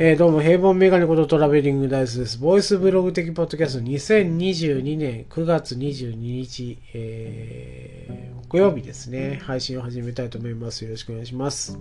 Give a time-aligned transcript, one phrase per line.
[0.00, 2.38] えー、どうも、平凡メガネことトラベリングダイスです。
[2.38, 9.40] ボイスブログ的ポッドキャスト2022年9月22日、えー、木曜日ですね。
[9.42, 10.84] 配信を始めたいと思います。
[10.84, 11.76] よろしくお願いします。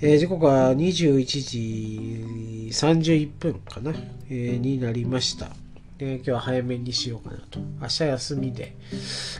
[0.00, 3.92] えー、時刻は21時31分かな、
[4.30, 5.48] え、になりました。
[5.98, 7.58] で今日は早めにしようかなと。
[7.80, 8.76] 明日休みで。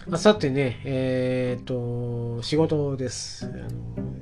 [0.08, 3.46] 明後日ね、えっ、と、仕事です。
[3.46, 3.68] あの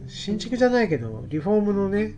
[0.06, 2.12] 新築じゃないけど、リフォームのね、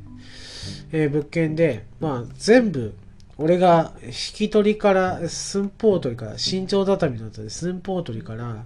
[0.92, 2.94] えー、物件で、まあ、全部、
[3.36, 8.64] 俺が引き取りから、寸法取りから、身長畳だったんで、寸法取りから、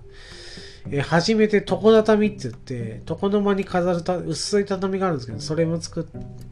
[0.91, 6.07] えー、初めて床畳って言って、床の間に飾るた薄い畳があるんですけど、それも作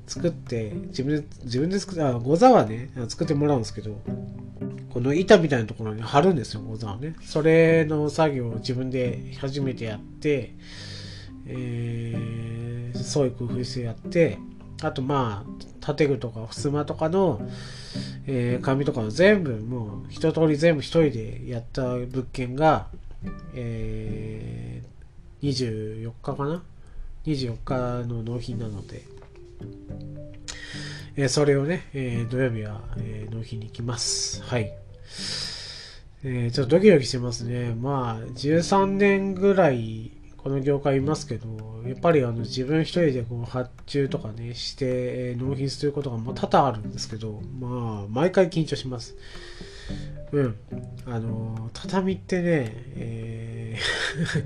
[0.06, 4.00] 作って、自分で、自分で作って、あ、ご座はね、作ってもらうんですけど、
[4.96, 7.16] この板みたいなところに貼るんですよ、ご座をね。
[7.22, 10.54] それの作業を自分で初めてやって、
[11.46, 14.38] えー、そういう工夫してやって、
[14.82, 15.44] あとま
[15.82, 17.40] あ、建具とか襖とかの、
[18.26, 22.88] えー、紙とかの全部もう一通り全部一人でやった物件が、
[23.54, 26.62] えー、24日かな
[27.24, 29.02] ?24 日の納品なので、
[31.16, 34.42] えー、それをね、えー、土曜日は、えー、納品に行きます。
[34.42, 34.72] はい。
[36.24, 37.74] えー、ちょっとドキドキしてますね。
[37.74, 40.15] まあ、13年ぐらい
[40.46, 41.48] この業界いますけど、
[41.84, 49.16] やっぱりあの自分一人でこう発注とかね、して、納品することがま多々あるんですけど、まあ、毎回緊張します。
[50.30, 50.56] うん。
[51.04, 54.44] あの、畳ってね、えー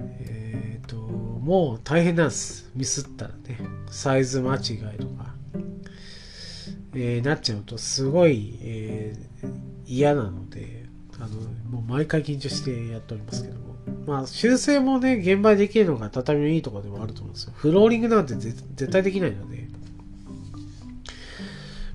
[0.20, 2.70] えっと、もう大変なんです。
[2.74, 3.60] ミスったらね。
[3.90, 5.34] サイズ間違いとか、
[6.94, 9.48] えー、なっちゃうとすごい、えー、
[9.86, 10.86] 嫌なので、
[11.20, 11.28] あの、
[11.68, 13.67] もう毎回緊張してやっておりますけども。
[14.06, 17.52] まあ、修正もね、現場でできるのが畳のいいところでもあると思うんですよ。
[17.56, 19.68] フローリングなんて絶対できないので、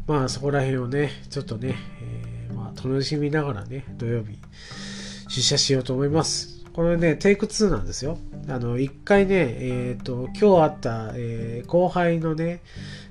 [0.08, 4.38] まあ、そこら辺をね、ちょっとね、えー、まあ、楽しみながらね、土曜日、
[5.30, 6.64] 出社しようと思います。
[6.74, 8.18] これね、テイク2なんですよ。
[8.50, 12.62] あの、一回ね、えっ、ー、と、今日あった、えー、後輩のね、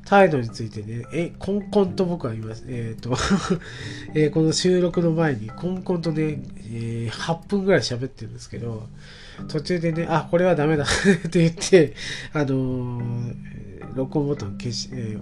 [0.05, 2.65] 態度についてね、え、コンコンと僕は言います。
[2.69, 3.17] えっ、ー、と
[4.15, 8.89] えー、この収録の前にコンコンとね、えー、8分ぐらい喋ってるんですけど、
[9.49, 10.85] 途中でね、あ、これはダメだ
[11.27, 11.95] って言って、
[12.33, 15.17] あのー、録音ボタン消し、え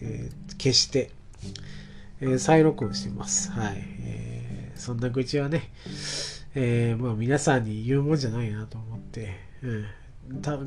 [0.00, 1.10] えー、消して、
[2.20, 3.50] え、再録音してます。
[3.52, 3.76] はい。
[4.00, 5.70] え、そんな愚痴はね、
[6.54, 9.84] え、まあ皆さんに言うもんじゃないなと思って、うん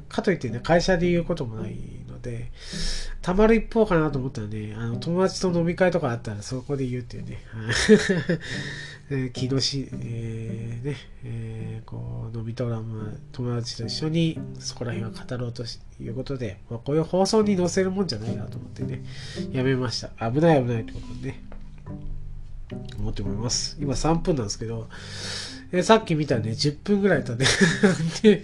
[0.10, 1.76] かといってね、会社で言うこともない
[2.08, 2.52] ので、
[3.22, 7.40] たまる一方かなと思ったらね、あの、友達と飲み会とかあったらそこで言うっていうね、
[9.34, 15.64] 気のし、えー、ね、えー、こう、飲みとらむ友達と一緒にそこら辺は語ろうと
[16.00, 19.04] いうことで、まあ、こういう放送に載せるもんじゃないなと思ってね、
[19.52, 20.10] やめました。
[20.32, 21.44] 危ない危ないってことでね、
[23.00, 23.78] 思って思います。
[23.80, 24.88] 今3分なんですけど、
[25.72, 28.44] えさっき見たね、10分ぐらい経って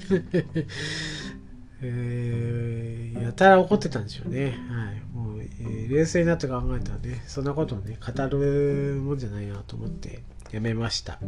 [1.83, 4.57] えー、やたら怒ってたんでしょうね。
[4.69, 5.17] はい。
[5.17, 10.19] もう、えー、冷静になって考えたらね、そんなことをね、語るもんじゃないなと思って
[10.51, 11.19] やめました。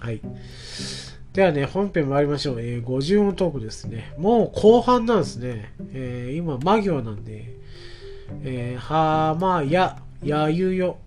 [0.00, 0.22] はい。
[1.34, 2.60] ではね、本編参りましょう。
[2.60, 4.14] えー、50音トークですね。
[4.16, 5.74] もう後半なんですね。
[5.92, 7.54] えー、今、魔行なんで、
[8.42, 10.98] えー、はまや、やゆよ、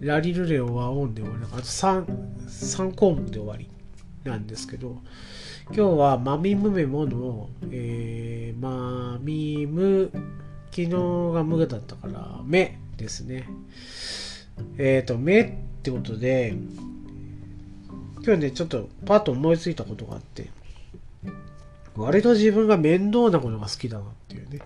[0.00, 1.46] ラリルレオはオンで終わり。
[1.52, 2.04] あと3、
[2.46, 3.70] 3項目で終わり。
[4.24, 4.98] なんですけど、
[5.66, 10.10] 今日はマミムメモの、えー、マミム、
[10.70, 13.48] 昨日がムだったから、目ですね。
[14.78, 16.54] えっ、ー、と、目ってことで、
[18.22, 20.50] 今日ね、ちょっとパッと思いついたことがあって、
[21.96, 24.60] 割と自分が面倒なことが好きだなっていうね、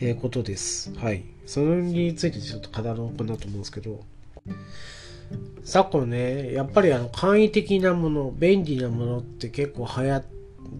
[0.00, 0.92] えー、ことです。
[0.94, 1.24] はい。
[1.46, 4.00] それについてちょっと語ろうかなと思うんですけど、
[5.64, 10.24] 昨今ね、やっぱりあの簡易的なもの、便利なものって結構流行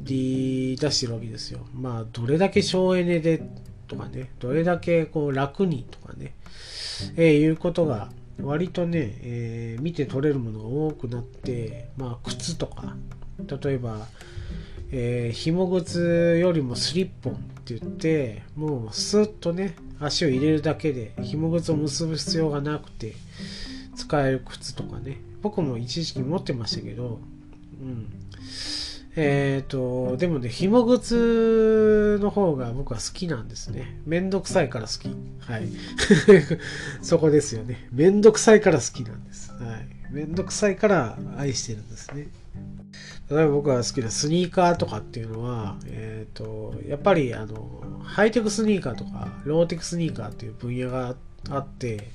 [0.04, 1.60] り出してるわけですよ。
[1.74, 3.42] まあ、どれだけ省エネで
[3.88, 6.34] とかね、どれだけこう楽にとかね、
[7.16, 8.10] えー、いうことが
[8.42, 12.94] 割とね、えー、見て取れるものが多くなって、まあ、靴とか、
[13.38, 14.06] 例えば、
[14.90, 23.14] えー、紐靴よりもスリッポンって言って、もうスッとね、足を入れるだけで、紐靴を結ぶ必要がなくて、
[23.94, 25.20] 使える靴とかね。
[25.42, 27.20] 僕も一時期持ってましたけど、
[27.80, 28.08] うん。
[29.16, 34.00] えっ、ー、と、でもね、紐靴の方が僕は好きなんですね。
[34.06, 35.08] めんどくさいから好き。
[35.40, 35.68] はい。
[37.00, 37.88] そこですよね。
[37.92, 39.52] めんどくさいから好きなんです。
[39.52, 40.12] はい。
[40.12, 42.28] めんどくさいから愛してるんですね。
[43.30, 52.08] 例えば僕が好きなスニーカーとかっていうのは、えっ、ー、と、やっぱりあの、ハイテクスニーカーとか、ローテクスニーカーっていう分野があって、あって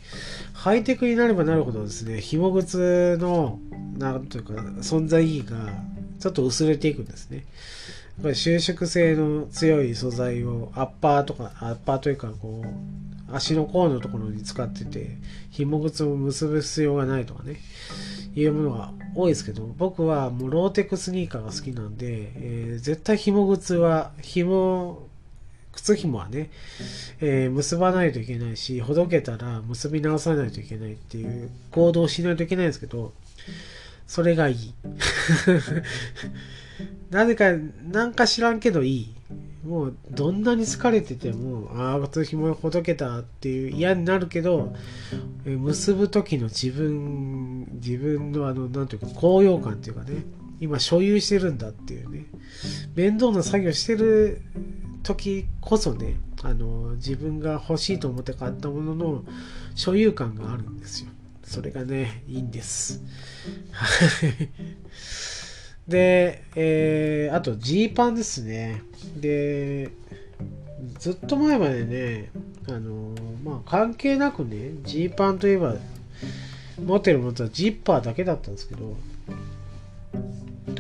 [0.59, 3.59] ハイテクになればなるほどですね、紐靴の、
[3.97, 5.55] なんというか、存在意義が
[6.19, 7.37] ちょっと薄れていくんですね。
[7.37, 15.17] やっぱり収縮性の強い素材をアッパーとか、アッパーというか、こう、足の甲のところに使ってて、
[15.49, 17.61] 紐靴を結ぶ必要がないとかね、
[18.35, 25.08] いうものが多いですけど、僕はもうローテクスニーカーが好きなんで、えー、絶対紐靴は、紐
[25.79, 26.49] 靴紐はね、
[27.21, 33.13] えー、結ばないといけないし、ほどけたら結び直さないといけないっていう行動をしないといけないんですけど、
[34.05, 34.73] それがいい。
[37.11, 37.51] なぜか、
[37.91, 39.15] なんか知らんけどいい。
[39.65, 44.73] もう、どんなに疲れてても、ああ、靴紐ほどけたっていう嫌になるけど、
[45.45, 50.23] えー、結ぶ時の自分、自分のあの、なんていうか、高揚感っていうかね、
[50.59, 52.25] 今所有してるんだっていうね、
[52.95, 54.41] 面倒な作業してる
[55.03, 59.23] 時こそねあの自分が欲しいと思って買ったものの
[59.75, 61.09] 所有感があるんですよ。
[61.43, 63.01] それがねいいんです。
[65.87, 68.83] で、えー、あとジーパンですね。
[69.19, 69.89] で
[70.99, 72.31] ずっと前までね
[72.67, 73.13] あの
[73.43, 75.75] まあ関係なくねジーパンといえば
[76.83, 78.95] 持ってるものはジッパーだけだったんですけど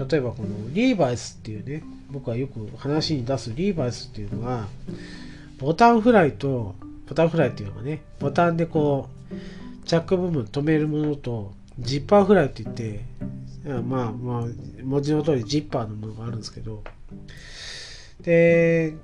[0.07, 4.67] 例えばこのリーバイスっていうね僕はよく話に出すリーバイスっていうのは
[5.59, 6.75] ボタンフライと
[7.07, 13.03] ボタンフライっていうのがねボタンでこうチャック部分止めるものとジッパーフライって言って
[13.81, 14.43] まあまあ
[14.83, 16.83] 文字の通りジッパーのものがあるんですけど
[18.21, 18.95] で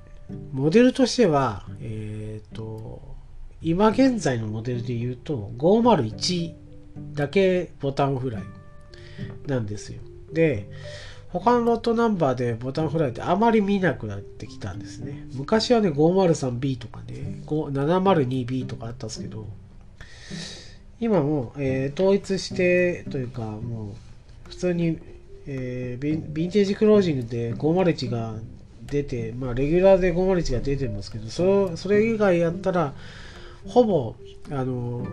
[0.51, 3.16] モデルとしてはえっ、ー、と
[3.62, 6.54] 今現在のモデルで言うと501
[7.13, 8.44] だけボタンフライ
[9.48, 10.01] なんですよ。
[10.31, 10.69] で
[11.40, 15.28] 他のロットナンバーでボタンフライってあまり見なくなってきたんですね。
[15.34, 19.48] 昔はね、503B とかね、702B とかあったんですけど、
[21.00, 23.96] 今も、えー、統一してというか、も
[24.48, 25.00] う普通に、
[25.46, 28.36] えー、ヴィンテージクロージングで501が
[28.84, 32.94] 出て、まあ、レギュラーで501が出てますけど、そそれ以外やったら、
[33.68, 34.16] ほぼ、
[34.52, 35.06] あの、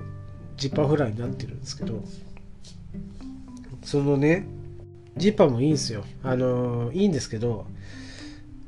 [0.56, 2.02] ジッパーフライになってるんですけど、
[3.82, 4.46] そのね、
[5.16, 6.04] ジッパーもいいんですよ。
[6.22, 7.66] あのー、いいんですけど、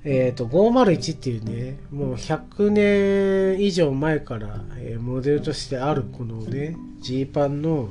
[0.05, 7.89] えっ、ー、と、501っていうね、もう100年以上前から、えー、モデルとしてあるこのね、ジーパンの、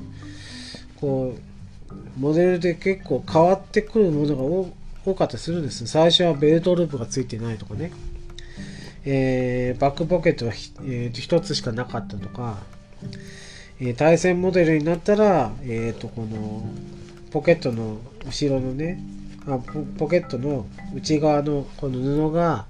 [1.02, 4.44] こう、モデルで結構変わってくるものが
[5.06, 5.88] 多かったりするんです。
[5.88, 7.92] 最初はベルトループがついてないとかね、
[9.06, 10.54] えー、バックポケットは、
[10.86, 12.60] えー、1つしかなかったとか、
[13.80, 16.64] え、対戦モデルになったら、えっ、と、この、
[17.34, 17.98] ポケットの
[18.28, 19.02] 後ろのね
[19.48, 19.58] あ
[19.98, 22.68] ポケットの内側のこの布が、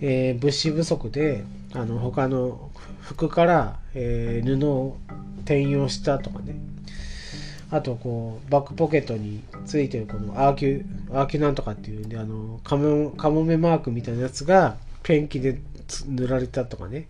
[0.00, 4.96] えー、物資不足であの他の服から、えー、布を
[5.44, 6.56] 転用したとかね。
[7.68, 15.60] あとこうバックポケットについてるこのアーキュアーキュなんとかっていうんであのカモカモメマークみたいなやつがペンキで
[16.06, 17.08] 塗られたとかね。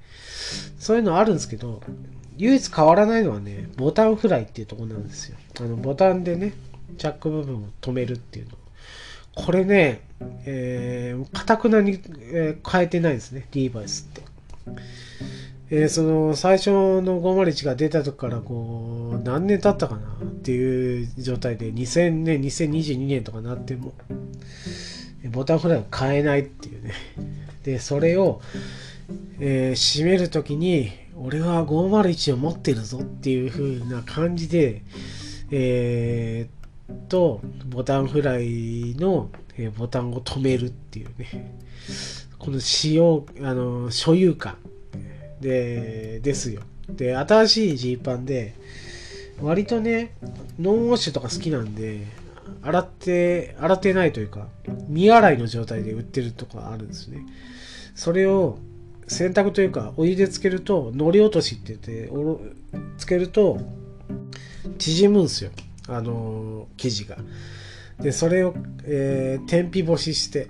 [0.79, 1.83] そういうのあるんですけど
[2.39, 6.53] 唯一変わらないのはねボタンフライっていうところなんですよあのボタンでね
[6.99, 8.53] チャック部分を止めるっていうの。
[9.35, 10.01] これね、
[10.47, 12.01] えー、かたくなに、
[12.33, 14.23] えー、変えてないですね、リーバイスって。
[15.69, 23.93] えー、その最初の501が出た時からこう何年経ったかなっていう状態で2000年2022年とかなっても
[25.33, 26.93] ボタンフライを変えないっていうね
[27.65, 28.41] でそれを、
[29.41, 30.93] えー、閉める時に
[31.27, 34.83] 俺は501を持ってるぞっていう風な感じで、
[35.51, 39.31] えっとボタンフライの
[39.77, 41.53] ボタンを止めるっていうね。
[42.39, 44.57] この使用あの所有感。
[45.41, 46.63] でですよ。
[46.89, 48.55] で新しいジーパンで
[49.43, 50.15] 割とね
[50.61, 52.07] ノンウォッシュとか好きなんで
[52.63, 54.47] 洗って洗ってないというか
[54.89, 57.27] 未洗いの状態で売ってるとかあるんですね。
[57.97, 58.61] それを
[59.09, 62.11] 洗濯というかお湯でつけるとのり落としって言って
[62.99, 63.59] つけると
[64.79, 65.51] 縮むんですよ
[65.89, 67.17] あの生地が。
[68.01, 70.49] で、それを、えー、天日干しして、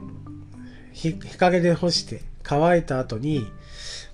[0.93, 3.47] 日陰で干して、乾いた後に、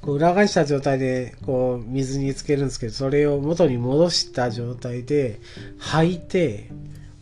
[0.00, 5.40] こう裏返した状態でこう水につけるんですけど、それを元に戻した状態で
[5.78, 6.70] 履いて、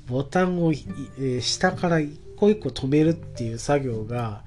[0.08, 4.42] ボタンを、えー、下から一個一個止めるっていう作業が、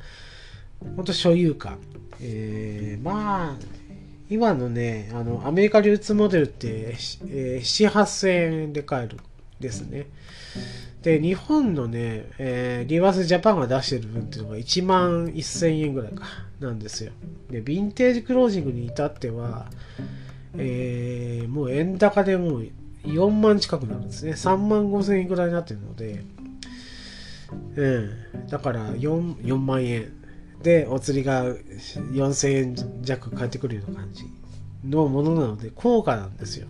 [0.95, 1.79] 本当所有感。
[2.23, 3.57] えー、まあ、
[4.29, 6.95] 今のね、あの、アメリカ流通モデルって、
[7.27, 9.17] えー、7、8000円で買える。
[9.63, 10.07] ですね。
[11.01, 16.25] で、日本のね、えー、リバースジャパンが出してる分っていうのが1万1000円ぐらいか、
[16.59, 17.11] なんですよ。
[17.49, 19.67] で、ヴィンテージクロージングに至っては、
[20.57, 22.67] えー、もう円高でもう
[23.05, 24.33] 4万近くなるんですね。
[24.33, 26.23] 3万5千円ぐらいになってるので、
[27.75, 28.47] うん。
[28.47, 30.11] だから 4, 4万円
[30.63, 34.25] でお釣りが4000円弱返ってくるような感じ
[34.87, 36.67] のものなので高価なんですよ。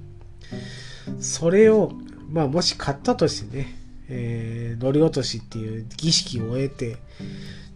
[1.19, 1.91] それを、
[2.29, 3.75] まあもし買ったとしてね、
[4.09, 6.97] えー、乗り落としっていう儀式を終えて、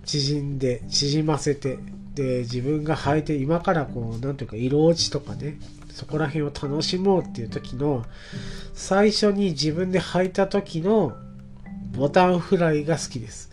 [0.06, 1.80] 縮んで、縮ませて、
[2.16, 5.60] で、自分が履いて、今からこう、なんていうか、色落ちとかね、
[5.92, 8.06] そこら辺を楽しもうっていう時の、
[8.74, 11.16] 最初に自分で履いた時の
[11.96, 13.50] ボタンフライが好きです。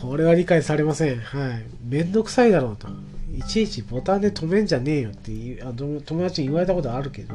[0.00, 1.20] これは理解されません。
[1.20, 1.64] はい。
[1.84, 2.88] めんどくさいだろうと。
[3.36, 7.34] いちいちボタンで止めんじゃねえよってあ友達に言われたことあるけど、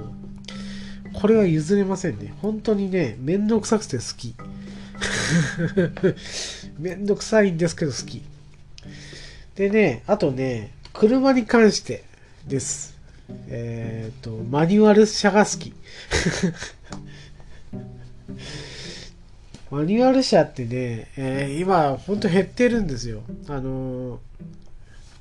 [1.13, 2.33] これは譲れませんね。
[2.41, 4.35] 本当にね、めんどくさくて好き。
[6.79, 8.23] めんどくさいんですけど好き。
[9.55, 12.03] でね、あとね、車に関して
[12.47, 12.95] です。
[13.47, 15.73] えっ、ー、と、マニュアル車が好き。
[19.75, 23.23] マニュアル車ってね、えー、今、ほんと減ってるんですよ。
[23.49, 24.19] あのー、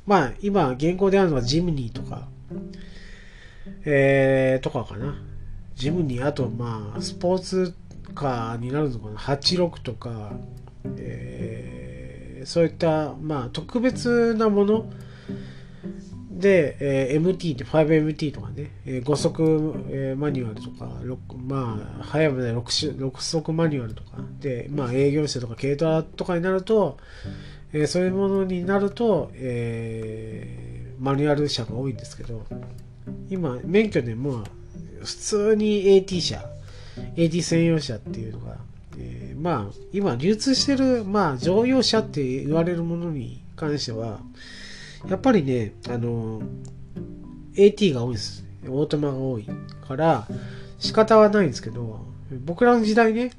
[0.06, 2.28] まあ、今、現行であるのはジムニーとか、
[3.84, 5.20] えー、とかかな。
[5.74, 7.74] ジムニー、あと、まあ、スポーツ
[8.14, 9.18] カーになるのかな。
[9.18, 10.30] 86とか、
[10.98, 14.86] えー、そういった、まあ、特別なもの
[16.34, 20.90] で、えー、MT って 5MT とかね、えー、5速、えー、マニュアルとか、
[21.36, 24.10] まあ、早めで 6, 6速マニュアルとか、
[24.40, 26.98] で、まあ、営業車とか軽トラとかになると、
[27.72, 32.44] えー、そういうものになると、えー、マニュアル車が多いんですけど、
[33.30, 34.44] 今、免許でも
[35.02, 36.42] 普通に AT 車、
[37.16, 38.56] AT 専用車っていうのが、
[38.98, 44.20] えー、まあ、今流通してる、まあ、乗用車って言われるものに関しては、
[45.08, 46.42] やっぱりね、あの、
[47.56, 48.44] AT が多いです。
[48.68, 49.46] オートマが多い
[49.86, 50.26] から、
[50.78, 52.00] 仕方はないんですけど、
[52.44, 53.32] 僕らの時代ね、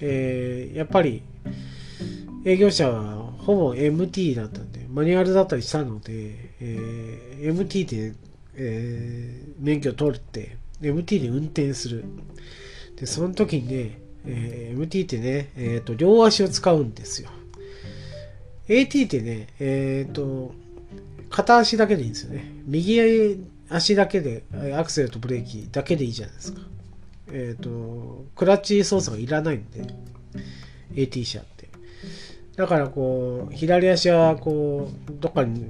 [0.00, 1.22] えー、やっぱり、
[2.44, 6.12] 営業者はほぼ MT だったんで、マニュアルだったりしたので、
[6.60, 8.14] えー、MT で、
[8.54, 12.04] えー、免許取って、MT で運転する。
[12.96, 17.28] で、その時にね、えー、MT ってね、えっ、ー、と、両足を使うんですよ。
[18.68, 20.54] AT ってね、えっ、ー、と、
[21.30, 22.52] 片足だけでいいんですよね。
[22.66, 24.42] 右足だけで、
[24.76, 26.60] アクセルとブレーキだけでいいじゃないですか。
[27.32, 29.94] えっ、ー、と、クラッチ操作がいらないんで、
[30.96, 31.68] AT 車って。
[32.56, 35.64] だからこう、左足はこう、どっかに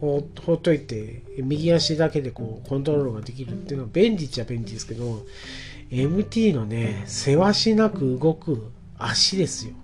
[0.00, 5.24] ほほっといて、右足だけでこう、コントロールができるっていうのは便利っちゃ便利ですけど、
[5.90, 9.74] MT のね、せわしなく動く足ですよ。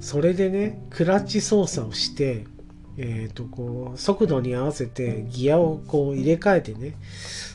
[0.00, 2.44] それでね、クラッチ操作をして、
[2.98, 6.94] え、ー、と、こう、速度に合わせてギアをこう入れ替えてね、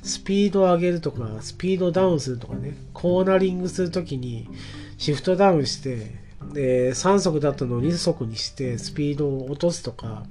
[0.04, 4.48] スピードを上げるとか、スピードダウンするとかね、コーナリングするときに
[4.98, 6.20] シフトダウンして、
[6.54, 10.24] で、3速だったのを2速にしてスピードを落とすとか、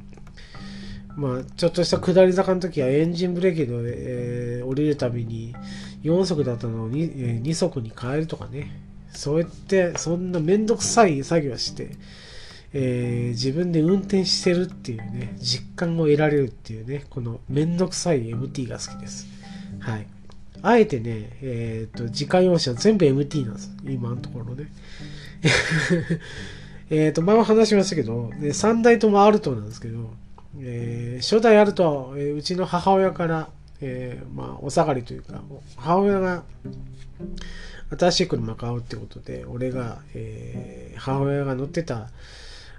[1.16, 5.54] まあ、ちょっとした下り坂の時はエンジンブレーキで、えー、降りるたびに
[6.02, 8.80] 4速だったのを 2,、えー、2速に変えるとかね、
[9.12, 11.90] そうやって、そんなめんどくさい作業して、
[12.72, 19.26] えー、自分で運転してるっていうね、実感を得られるっていうね、このめんどくさい MT が好きです。
[19.80, 20.06] はい。
[20.62, 23.70] あえてね、えっ、ー、と、自家用車全部 MT なんです。
[23.84, 24.70] 今のところね。
[26.90, 30.12] えっと、前も話しましたけど、ね、3台ともアルトなんですけど、
[30.58, 33.48] えー、初代アルトは、えー、うちの母親から、
[33.80, 35.40] えー、まあ、お下がりというか、
[35.76, 36.42] 母親が
[37.98, 42.10] 新しい車買うってことで、俺が、えー、母親が乗ってた、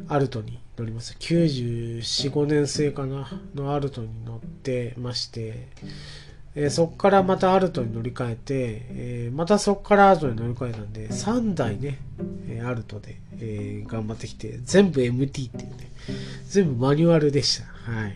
[0.08, 1.16] アルトに乗ります。
[1.20, 5.68] 94、5年生かなのアルトに乗ってまして、
[6.56, 8.42] えー、そこからまたアルトに乗り換えて、
[8.90, 12.00] えー、またそこからアルトに乗り換えたんで、3台ね、
[12.48, 15.92] えー、アルトで、え頑張ってきて、全部 MT っていうね、
[16.48, 17.92] 全部マニュアルでした。
[17.92, 18.16] はい。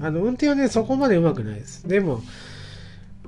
[0.00, 1.86] あの、運転はね、そこまでうまくないです。
[1.86, 2.22] でも、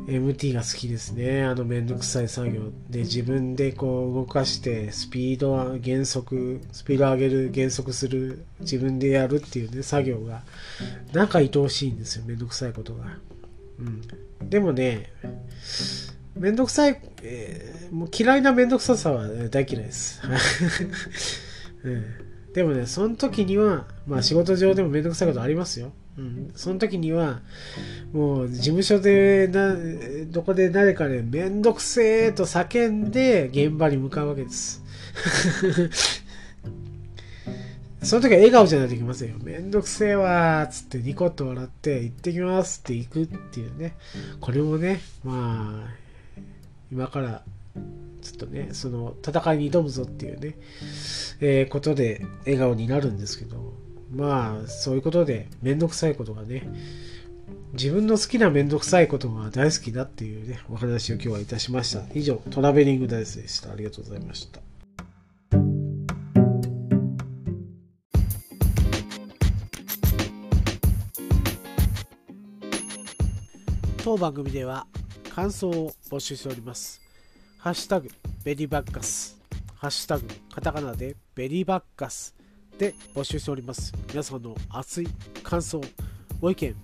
[0.06, 1.44] MT が好きですね。
[1.44, 10.42] あのめんどくさい作業で自分でこう動かしてスピードは減速、スピード上げる、減速する、自分でやるっていうね、作業が
[11.12, 12.24] なんか愛おしいんですよ。
[12.26, 13.18] めんどくさいことが。
[13.78, 13.82] う
[14.44, 14.48] ん。
[14.48, 15.12] でもね、
[16.36, 20.20] めんどくさい、えー、もう嫌いなめんどくささは大嫌いです。
[21.84, 22.04] うん、
[22.52, 25.92] でもね、その時には、まあ仕事上でもめんどくさいことありますよ。
[26.18, 26.52] うん。
[26.54, 27.40] その時には、
[28.12, 29.76] もう事務所でな、
[30.26, 34.82] どこで誰かでめんどくせえと叫んで現場に向かうわけです。
[38.02, 39.36] その時は笑顔じゃないといけませんよ。
[39.42, 43.94] めんどくせえわっつってニコッと笑って行ってきますって行くっていうね。
[44.40, 46.42] これもね、まあ、
[46.90, 47.42] 今から
[48.22, 50.56] ちょっとね、その戦いに挑むぞっていうね、
[51.40, 53.74] えー、ことで笑顔になるんですけど、
[54.10, 56.68] まあ、そういうことでめんどくさいことがね、
[57.72, 62.02] 自分の好きなめんどくさいことが大好きだっていうね、お話を今日はいたしました。
[62.14, 63.70] 以上、トラベリングダイスでした。
[63.70, 64.60] ありがとうございました。
[74.02, 74.86] 当番組では
[75.32, 77.00] 感想を募集しております。
[77.58, 78.08] ハッシュタグ
[78.42, 79.38] ベリーバッカス、
[79.76, 82.34] ハッシュタグカタカナでベリーバッカス
[82.80, 83.92] で募集しております。
[84.08, 85.08] 皆さんの熱い
[85.42, 85.82] 感想、
[86.40, 86.74] ご意見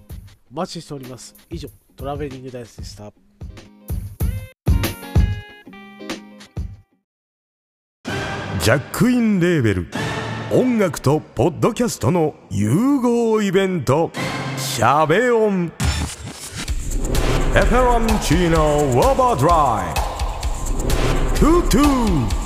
[0.53, 1.35] お待ちしております。
[1.49, 3.11] 以上、トラベリングダイスでした。
[8.61, 9.87] ジャックインレーベル
[10.53, 14.11] 音楽とポッドキャストの融合イベント
[14.59, 15.71] 「シャベオン」
[17.55, 22.46] ペペロンチーノウォーバードライトゥトゥ